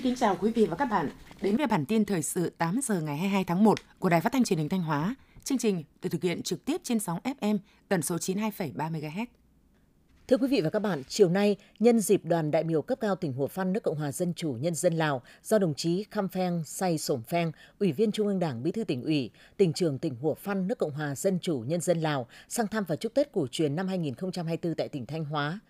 [0.00, 1.10] Xin kính chào quý vị và các bạn
[1.40, 4.32] đến với bản tin thời sự 8 giờ ngày 22 tháng 1 của Đài Phát
[4.32, 5.14] thanh Truyền hình Thanh Hóa.
[5.44, 7.58] Chương trình được thực hiện trực tiếp trên sóng FM
[7.88, 9.26] tần số 92,3 MHz.
[10.28, 13.16] Thưa quý vị và các bạn, chiều nay, nhân dịp đoàn đại biểu cấp cao
[13.16, 16.28] tỉnh Hồ Phan nước Cộng hòa Dân chủ Nhân dân Lào do đồng chí Kham
[16.28, 19.98] Pheng Say Sổm Pheng, Ủy viên Trung ương Đảng Bí thư tỉnh ủy, tỉnh trưởng
[19.98, 23.14] tỉnh Hồ Phan nước Cộng hòa Dân chủ Nhân dân Lào sang thăm và chúc
[23.14, 25.60] Tết cổ truyền năm 2024 tại tỉnh Thanh Hóa.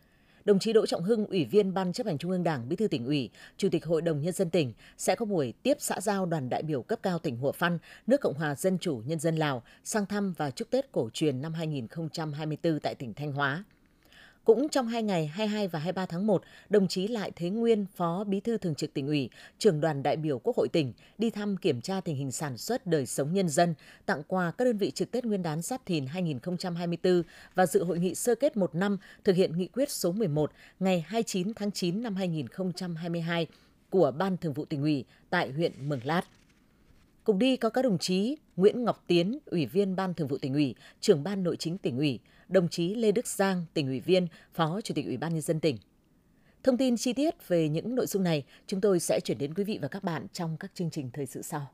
[0.45, 2.89] Đồng chí Đỗ Trọng Hưng, Ủy viên Ban chấp hành Trung ương Đảng, Bí thư
[2.89, 6.27] tỉnh ủy, Chủ tịch Hội đồng nhân dân tỉnh sẽ có buổi tiếp xã giao
[6.27, 9.37] đoàn đại biểu cấp cao tỉnh Hùa Phan, nước Cộng hòa Dân chủ Nhân dân
[9.37, 13.65] Lào sang thăm và chúc Tết cổ truyền năm 2024 tại tỉnh Thanh Hóa.
[14.45, 18.25] Cũng trong hai ngày 22 và 23 tháng 1, đồng chí Lại Thế Nguyên, Phó
[18.25, 21.57] Bí thư Thường trực tỉnh ủy, trưởng đoàn đại biểu Quốc hội tỉnh đi thăm
[21.57, 23.75] kiểm tra tình hình sản xuất đời sống nhân dân,
[24.07, 27.23] tặng quà các đơn vị trực Tết Nguyên đán Giáp Thìn 2024
[27.55, 31.05] và dự hội nghị sơ kết một năm thực hiện nghị quyết số 11 ngày
[31.09, 33.47] 29 tháng 9 năm 2022
[33.91, 36.23] của Ban Thường vụ tỉnh ủy tại huyện Mường Lát.
[37.25, 40.55] Cùng đi có các đồng chí Nguyễn Ngọc Tiến, Ủy viên Ban Thường vụ tỉnh
[40.55, 42.19] ủy, trưởng Ban Nội chính tỉnh ủy,
[42.49, 45.61] đồng chí Lê Đức Giang, tỉnh ủy viên, Phó Chủ tịch Ủy ban nhân dân
[45.61, 45.79] tỉnh.
[46.63, 49.65] Thông tin chi tiết về những nội dung này chúng tôi sẽ chuyển đến quý
[49.65, 51.71] vị và các bạn trong các chương trình thời sự sau.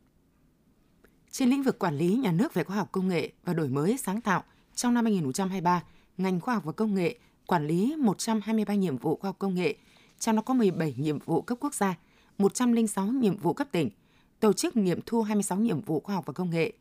[1.30, 3.96] Trên lĩnh vực quản lý nhà nước về khoa học công nghệ và đổi mới
[3.96, 4.42] sáng tạo,
[4.74, 5.84] trong năm 2023,
[6.18, 9.74] ngành khoa học và công nghệ quản lý 123 nhiệm vụ khoa học công nghệ,
[10.18, 11.98] trong đó có 17 nhiệm vụ cấp quốc gia,
[12.38, 13.90] 106 nhiệm vụ cấp tỉnh,
[14.40, 16.72] tổ chức nghiệm thu 26 nhiệm vụ khoa học và công nghệ.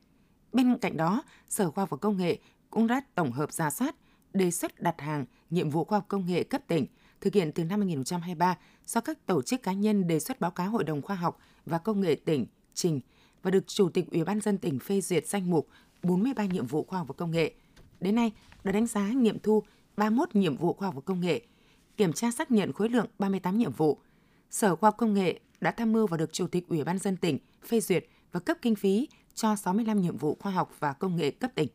[0.54, 2.38] Bên cạnh đó, Sở Khoa học và Công nghệ
[2.70, 3.96] cũng đã tổng hợp giả soát,
[4.34, 6.86] đề xuất đặt hàng nhiệm vụ khoa học công nghệ cấp tỉnh
[7.22, 10.70] thực hiện từ năm 2023 do các tổ chức cá nhân đề xuất báo cáo
[10.70, 13.00] Hội đồng Khoa học và Công nghệ tỉnh trình
[13.44, 15.68] và được Chủ tịch Ủy ban dân tỉnh phê duyệt danh mục
[16.04, 17.54] 43 nhiệm vụ khoa học và công nghệ.
[18.00, 18.32] Đến nay,
[18.64, 19.64] đã đánh giá nghiệm thu
[19.98, 21.42] 31 nhiệm vụ khoa học và công nghệ,
[21.98, 24.00] kiểm tra xác nhận khối lượng 38 nhiệm vụ.
[24.52, 27.18] Sở Khoa học Công nghệ đã tham mưu và được Chủ tịch Ủy ban dân
[27.18, 31.16] tỉnh phê duyệt và cấp kinh phí cho 65 nhiệm vụ khoa học và công
[31.16, 31.68] nghệ cấp tỉnh.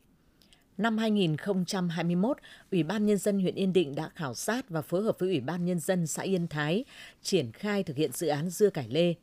[0.77, 2.37] Năm 2021,
[2.71, 5.39] Ủy ban Nhân dân huyện Yên Định đã khảo sát và phối hợp với Ủy
[5.39, 6.85] ban Nhân dân xã Yên Thái
[7.21, 9.13] triển khai thực hiện dự án dưa cải lê.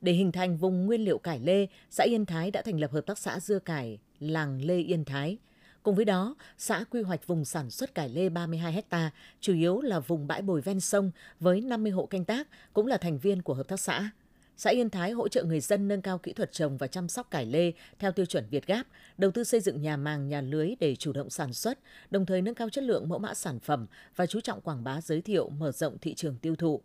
[0.00, 3.06] Để hình thành vùng nguyên liệu cải lê, xã Yên Thái đã thành lập hợp
[3.06, 5.38] tác xã dưa cải làng Lê Yên Thái.
[5.84, 9.80] Cùng với đó, xã quy hoạch vùng sản xuất cải lê 32 ha, chủ yếu
[9.80, 13.42] là vùng bãi bồi ven sông với 50 hộ canh tác, cũng là thành viên
[13.42, 14.10] của hợp tác xã.
[14.56, 17.30] Xã Yên Thái hỗ trợ người dân nâng cao kỹ thuật trồng và chăm sóc
[17.30, 18.82] cải lê theo tiêu chuẩn Việt Gáp,
[19.18, 21.78] đầu tư xây dựng nhà màng, nhà lưới để chủ động sản xuất,
[22.10, 25.00] đồng thời nâng cao chất lượng mẫu mã sản phẩm và chú trọng quảng bá
[25.00, 26.80] giới thiệu, mở rộng thị trường tiêu thụ.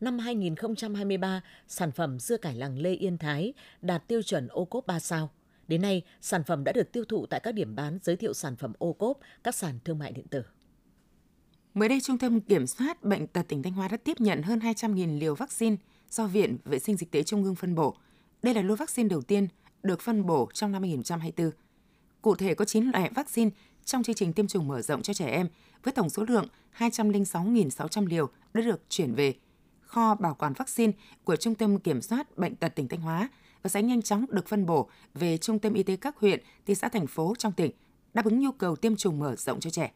[0.00, 4.86] Năm 2023, sản phẩm dưa cải làng Lê Yên Thái đạt tiêu chuẩn ô cốp
[4.86, 5.30] 3 sao.
[5.68, 8.56] Đến nay, sản phẩm đã được tiêu thụ tại các điểm bán giới thiệu sản
[8.56, 10.42] phẩm ô cốp, các sàn thương mại điện tử.
[11.74, 14.58] Mới đây, Trung tâm Kiểm soát Bệnh tật tỉnh Thanh Hóa đã tiếp nhận hơn
[14.58, 15.76] 200.000 liều vaccine
[16.10, 17.96] do Viện Vệ sinh Dịch tế Trung ương phân bổ.
[18.42, 19.48] Đây là lô vaccine đầu tiên
[19.82, 21.50] được phân bổ trong năm 2024.
[22.22, 23.50] Cụ thể có 9 loại vaccine
[23.84, 25.48] trong chương trình tiêm chủng mở rộng cho trẻ em
[25.82, 26.46] với tổng số lượng
[26.78, 29.34] 206.600 liều đã được chuyển về
[29.80, 30.92] kho bảo quản vaccine
[31.24, 33.28] của Trung tâm Kiểm soát Bệnh tật tỉnh Thanh Hóa
[33.62, 36.74] và sẽ nhanh chóng được phân bổ về trung tâm y tế các huyện, thị
[36.74, 37.70] xã, thành phố trong tỉnh,
[38.14, 39.92] đáp ứng nhu cầu tiêm chủng mở rộng cho trẻ.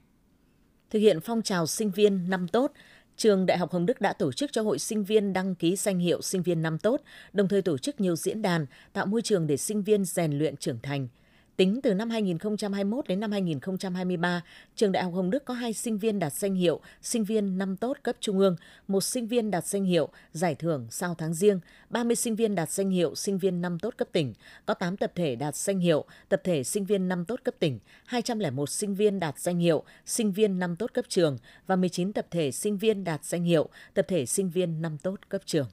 [0.91, 2.73] Thực hiện phong trào sinh viên năm tốt,
[3.17, 5.99] Trường Đại học Hồng Đức đã tổ chức cho hội sinh viên đăng ký danh
[5.99, 7.01] hiệu sinh viên năm tốt,
[7.33, 10.57] đồng thời tổ chức nhiều diễn đàn tạo môi trường để sinh viên rèn luyện
[10.57, 11.09] trưởng thành–
[11.57, 14.43] Tính từ năm 2021 đến năm 2023,
[14.75, 17.77] trường Đại học Hồng Đức có hai sinh viên đạt danh hiệu sinh viên năm
[17.77, 18.57] tốt cấp trung ương,
[18.89, 21.61] một sinh viên đạt danh hiệu giải thưởng sau tháng riêng,
[21.91, 24.35] 30 sinh viên đạt danh hiệu sinh viên năm tốt cấp tỉnh,
[24.67, 27.79] có 8 tập thể đạt danh hiệu tập thể sinh viên năm tốt cấp tỉnh,
[28.07, 32.27] 201 sinh viên đạt danh hiệu sinh viên năm tốt cấp trường và 19 tập
[32.31, 35.67] thể sinh viên đạt danh hiệu tập thể sinh viên năm tốt cấp trường.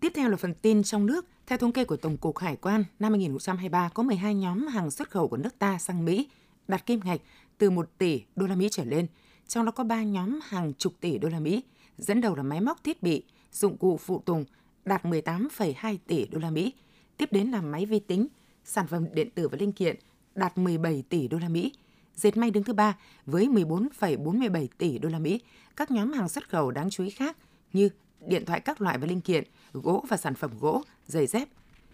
[0.00, 1.26] Tiếp theo là phần tin trong nước.
[1.46, 5.10] Theo thống kê của Tổng cục Hải quan, năm 2023 có 12 nhóm hàng xuất
[5.10, 6.28] khẩu của nước ta sang Mỹ
[6.68, 7.20] đạt kim ngạch
[7.58, 9.06] từ 1 tỷ đô la Mỹ trở lên,
[9.48, 11.62] trong đó có 3 nhóm hàng chục tỷ đô la Mỹ,
[11.98, 14.44] dẫn đầu là máy móc thiết bị, dụng cụ phụ tùng
[14.84, 16.72] đạt 18,2 tỷ đô la Mỹ,
[17.16, 18.26] tiếp đến là máy vi tính,
[18.64, 19.96] sản phẩm điện tử và linh kiện
[20.34, 21.72] đạt 17 tỷ đô la Mỹ.
[22.14, 22.96] Dệt may đứng thứ ba
[23.26, 25.40] với 14,47 tỷ đô la Mỹ.
[25.76, 27.36] Các nhóm hàng xuất khẩu đáng chú ý khác
[27.72, 27.88] như
[28.26, 31.48] điện thoại các loại và linh kiện, gỗ và sản phẩm gỗ, giày dép.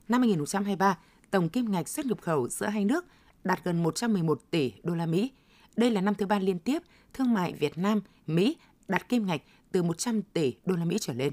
[0.08, 0.98] Năm 2023,
[1.30, 3.04] tổng kim ngạch xuất nhập khẩu giữa hai nước
[3.44, 5.30] đạt gần 111 tỷ đô la Mỹ.
[5.76, 6.82] Đây là năm thứ ba liên tiếp
[7.14, 8.56] thương mại Việt Nam Mỹ
[8.88, 9.42] đạt kim ngạch
[9.72, 11.32] từ 100 tỷ đô la Mỹ trở lên.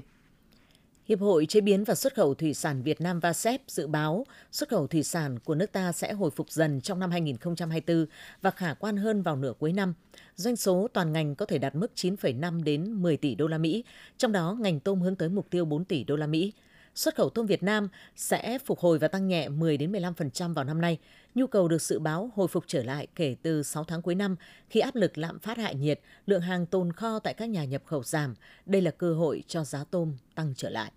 [1.08, 4.68] Hiệp hội Chế biến và Xuất khẩu Thủy sản Việt Nam VASEP dự báo xuất
[4.68, 8.06] khẩu thủy sản của nước ta sẽ hồi phục dần trong năm 2024
[8.42, 9.94] và khả quan hơn vào nửa cuối năm.
[10.34, 13.84] Doanh số toàn ngành có thể đạt mức 9,5 đến 10 tỷ đô la Mỹ,
[14.18, 16.52] trong đó ngành tôm hướng tới mục tiêu 4 tỷ đô la Mỹ.
[16.96, 20.64] Xuất khẩu tôm Việt Nam sẽ phục hồi và tăng nhẹ 10 đến 15% vào
[20.64, 20.98] năm nay.
[21.34, 24.36] Nhu cầu được dự báo hồi phục trở lại kể từ 6 tháng cuối năm
[24.70, 27.82] khi áp lực lạm phát hạ nhiệt, lượng hàng tồn kho tại các nhà nhập
[27.86, 28.34] khẩu giảm.
[28.66, 30.92] Đây là cơ hội cho giá tôm tăng trở lại.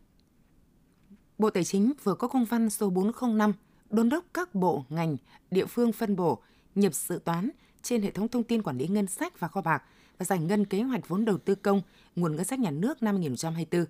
[1.38, 3.54] Bộ Tài chính vừa có công văn số 405
[3.90, 5.18] đôn đốc các bộ, ngành,
[5.51, 6.42] địa phương phân bổ,
[6.75, 7.50] nhập dự toán
[7.81, 9.84] trên hệ thống thông tin quản lý ngân sách và kho bạc
[10.18, 11.81] và giải ngân kế hoạch vốn đầu tư công,
[12.16, 13.86] nguồn ngân sách nhà nước năm 2024.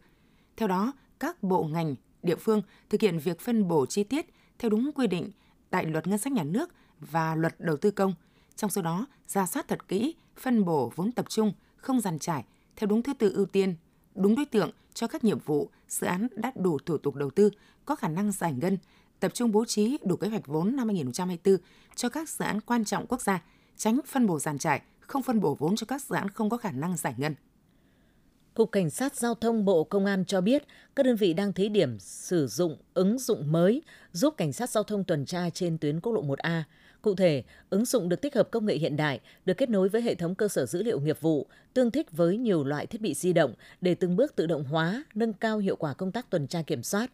[0.57, 4.25] Theo đó, các bộ ngành, địa phương thực hiện việc phân bổ chi tiết
[4.59, 5.31] theo đúng quy định
[5.69, 6.69] tại Luật Ngân sách Nhà nước
[6.99, 8.13] và Luật Đầu tư công.
[8.55, 12.45] Trong số đó, ra soát thật kỹ, phân bổ vốn tập trung, không giàn trải,
[12.75, 13.75] theo đúng thứ tự ưu tiên,
[14.15, 17.49] đúng đối tượng cho các nhiệm vụ, dự án đã đủ thủ tục đầu tư,
[17.85, 18.77] có khả năng giải ngân,
[19.19, 21.57] tập trung bố trí đủ kế hoạch vốn năm 2024
[21.95, 23.43] cho các dự án quan trọng quốc gia,
[23.77, 26.57] tránh phân bổ giàn trải, không phân bổ vốn cho các dự án không có
[26.57, 27.35] khả năng giải ngân.
[28.53, 30.63] Cục Cảnh sát Giao thông Bộ Công an cho biết
[30.95, 33.81] các đơn vị đang thí điểm sử dụng ứng dụng mới
[34.11, 36.61] giúp cảnh sát giao thông tuần tra trên tuyến quốc lộ 1A.
[37.01, 40.01] Cụ thể, ứng dụng được tích hợp công nghệ hiện đại, được kết nối với
[40.01, 43.13] hệ thống cơ sở dữ liệu nghiệp vụ, tương thích với nhiều loại thiết bị
[43.13, 46.47] di động để từng bước tự động hóa, nâng cao hiệu quả công tác tuần
[46.47, 47.11] tra kiểm soát.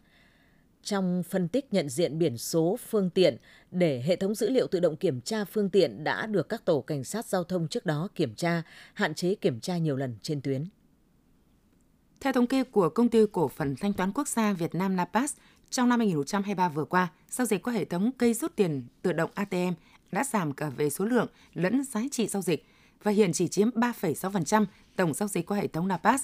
[0.82, 3.36] Trong phân tích nhận diện biển số phương tiện
[3.70, 6.80] để hệ thống dữ liệu tự động kiểm tra phương tiện đã được các tổ
[6.80, 8.62] cảnh sát giao thông trước đó kiểm tra,
[8.94, 10.64] hạn chế kiểm tra nhiều lần trên tuyến.
[12.20, 15.34] Theo thống kê của Công ty Cổ phần Thanh toán Quốc gia Việt Nam Napas,
[15.70, 19.30] trong năm 2023 vừa qua, giao dịch qua hệ thống cây rút tiền tự động
[19.34, 19.72] ATM
[20.12, 22.66] đã giảm cả về số lượng lẫn giá trị giao dịch
[23.02, 24.64] và hiện chỉ chiếm 3,6%
[24.96, 26.22] tổng giao dịch qua hệ thống Napas.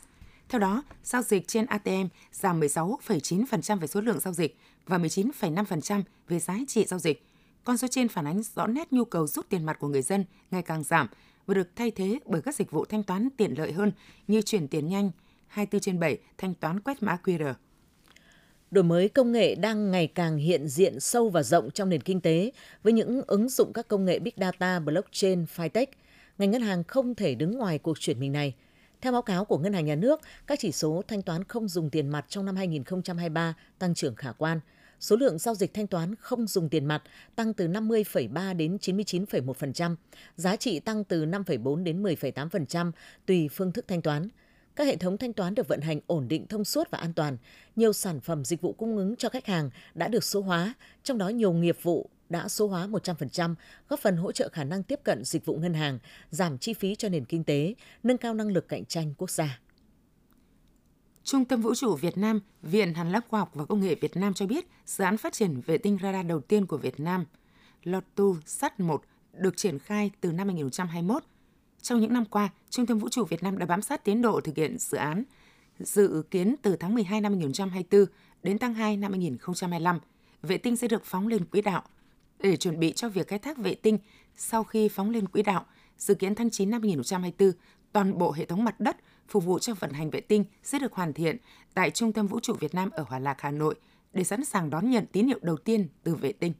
[0.48, 6.02] Theo đó, giao dịch trên ATM giảm 16,9% về số lượng giao dịch và 19,5%
[6.28, 7.26] về giá trị giao dịch.
[7.64, 10.24] Con số trên phản ánh rõ nét nhu cầu rút tiền mặt của người dân
[10.50, 11.08] ngày càng giảm
[11.46, 13.92] và được thay thế bởi các dịch vụ thanh toán tiện lợi hơn
[14.28, 15.10] như chuyển tiền nhanh,
[15.52, 17.54] 24 trên 7 thanh toán quét mã QR.
[18.70, 22.20] Đổi mới công nghệ đang ngày càng hiện diện sâu và rộng trong nền kinh
[22.20, 22.52] tế
[22.82, 25.86] với những ứng dụng các công nghệ Big Data, Blockchain, Fintech.
[26.38, 28.54] Ngành ngân hàng không thể đứng ngoài cuộc chuyển mình này.
[29.00, 31.90] Theo báo cáo của Ngân hàng Nhà nước, các chỉ số thanh toán không dùng
[31.90, 34.60] tiền mặt trong năm 2023 tăng trưởng khả quan.
[35.00, 37.02] Số lượng giao dịch thanh toán không dùng tiền mặt
[37.36, 39.96] tăng từ 50,3 đến 99,1%,
[40.36, 42.92] giá trị tăng từ 5,4 đến 10,8%
[43.26, 44.28] tùy phương thức thanh toán–
[44.76, 47.36] các hệ thống thanh toán được vận hành ổn định, thông suốt và an toàn.
[47.76, 51.18] Nhiều sản phẩm dịch vụ cung ứng cho khách hàng đã được số hóa, trong
[51.18, 53.54] đó nhiều nghiệp vụ đã số hóa 100%,
[53.88, 55.98] góp phần hỗ trợ khả năng tiếp cận dịch vụ ngân hàng,
[56.30, 59.60] giảm chi phí cho nền kinh tế, nâng cao năng lực cạnh tranh quốc gia.
[61.24, 64.16] Trung tâm Vũ trụ Việt Nam, Viện Hàn Lâm Khoa học và Công nghệ Việt
[64.16, 67.24] Nam cho biết dự án phát triển vệ tinh radar đầu tiên của Việt Nam,
[67.82, 69.02] Lotu Sat 1,
[69.32, 71.22] được triển khai từ năm 2021
[71.82, 74.40] trong những năm qua, Trung tâm Vũ trụ Việt Nam đã bám sát tiến độ
[74.40, 75.24] thực hiện dự án,
[75.78, 78.06] dự kiến từ tháng 12 năm 2024
[78.42, 79.98] đến tháng 2 năm 2025,
[80.42, 81.82] vệ tinh sẽ được phóng lên quỹ đạo.
[82.38, 83.98] Để chuẩn bị cho việc khai thác vệ tinh
[84.36, 85.66] sau khi phóng lên quỹ đạo,
[85.98, 87.52] dự kiến tháng 9 năm 2024,
[87.92, 88.96] toàn bộ hệ thống mặt đất
[89.28, 91.36] phục vụ cho vận hành vệ tinh sẽ được hoàn thiện
[91.74, 93.74] tại Trung tâm Vũ trụ Việt Nam ở Hòa Lạc, Hà Nội
[94.12, 96.52] để sẵn sàng đón nhận tín hiệu đầu tiên từ vệ tinh.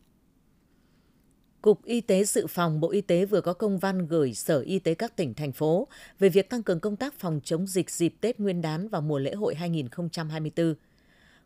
[1.62, 4.78] Cục Y tế Dự phòng Bộ Y tế vừa có công văn gửi Sở Y
[4.78, 5.88] tế các tỉnh, thành phố
[6.18, 9.18] về việc tăng cường công tác phòng chống dịch dịp Tết Nguyên đán và mùa
[9.18, 10.74] lễ hội 2024.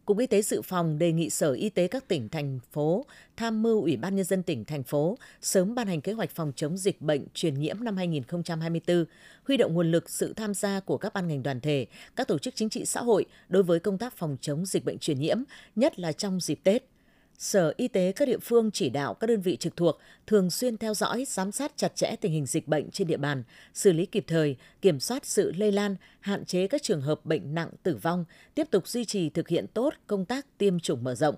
[0.05, 3.05] Cục Y tế Dự phòng đề nghị Sở Y tế các tỉnh, thành phố
[3.37, 6.53] tham mưu Ủy ban Nhân dân tỉnh, thành phố sớm ban hành kế hoạch phòng
[6.57, 9.05] chống dịch bệnh truyền nhiễm năm 2024,
[9.45, 12.39] huy động nguồn lực sự tham gia của các ban ngành đoàn thể, các tổ
[12.39, 15.39] chức chính trị xã hội đối với công tác phòng chống dịch bệnh truyền nhiễm,
[15.77, 16.85] nhất là trong dịp Tết–
[17.39, 20.77] Sở Y tế các địa phương chỉ đạo các đơn vị trực thuộc thường xuyên
[20.77, 23.43] theo dõi, giám sát chặt chẽ tình hình dịch bệnh trên địa bàn,
[23.75, 27.55] xử lý kịp thời, kiểm soát sự lây lan, hạn chế các trường hợp bệnh
[27.55, 28.25] nặng tử vong,
[28.55, 31.37] tiếp tục duy trì thực hiện tốt công tác tiêm chủng mở rộng.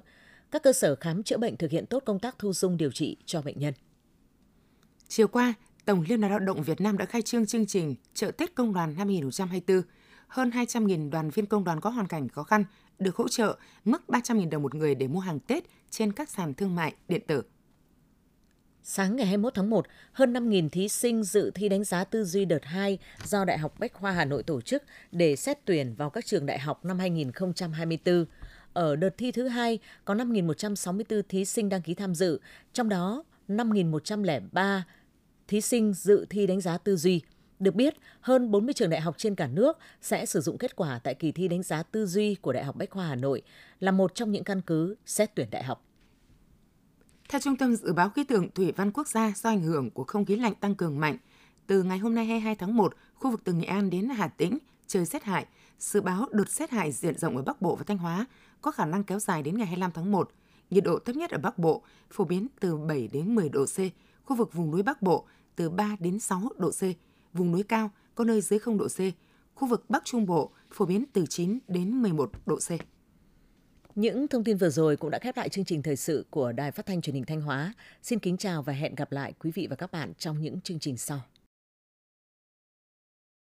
[0.51, 3.17] Các cơ sở khám chữa bệnh thực hiện tốt công tác thu dung điều trị
[3.27, 3.75] cho bệnh nhân.
[5.09, 8.31] Chiều qua, Tổng Liên đoàn Lao động Việt Nam đã khai trương chương trình Chợ
[8.31, 9.83] Tết Công đoàn năm 2024.
[10.29, 12.65] Hơn 200.000 đoàn viên công đoàn có hoàn cảnh khó khăn
[12.99, 16.55] được hỗ trợ mức 300.000 đồng một người để mua hàng Tết trên các sàn
[16.55, 17.43] thương mại điện tử.
[18.83, 22.45] Sáng ngày 21 tháng 1, hơn 5.000 thí sinh dự thi đánh giá tư duy
[22.45, 26.11] đợt 2 do Đại học Bách khoa Hà Nội tổ chức để xét tuyển vào
[26.11, 28.25] các trường đại học năm 2024.
[28.73, 32.41] Ở đợt thi thứ hai, có 5.164 thí sinh đăng ký tham dự,
[32.73, 34.81] trong đó 5.103
[35.49, 37.23] thí sinh dự thi đánh giá tư duy.
[37.59, 41.01] Được biết, hơn 40 trường đại học trên cả nước sẽ sử dụng kết quả
[41.05, 43.43] tại kỳ thi đánh giá tư duy của Đại học Bách khoa Hà Nội
[43.81, 45.85] là một trong những căn cứ xét tuyển đại học.
[47.29, 50.05] Theo Trung tâm Dự báo Khí tượng Thủy văn Quốc gia, do ảnh hưởng của
[50.05, 51.17] không khí lạnh tăng cường mạnh,
[51.67, 54.59] từ ngày hôm nay 22 tháng 1, khu vực từ Nghệ An đến Hà Tĩnh
[54.87, 55.47] trời rét hại.
[55.79, 58.27] Dự báo đợt rét hại diện rộng ở Bắc Bộ và Thanh Hóa
[58.61, 60.31] có khả năng kéo dài đến ngày 25 tháng 1.
[60.71, 63.79] Nhiệt độ thấp nhất ở Bắc Bộ phổ biến từ 7 đến 10 độ C,
[64.25, 66.83] khu vực vùng núi Bắc Bộ từ 3 đến 6 độ C,
[67.33, 68.99] vùng núi cao có nơi dưới 0 độ C,
[69.55, 72.71] khu vực Bắc Trung Bộ phổ biến từ 9 đến 11 độ C.
[73.95, 76.71] Những thông tin vừa rồi cũng đã khép lại chương trình thời sự của Đài
[76.71, 77.73] Phát thanh Truyền hình Thanh Hóa.
[78.03, 80.79] Xin kính chào và hẹn gặp lại quý vị và các bạn trong những chương
[80.79, 81.21] trình sau.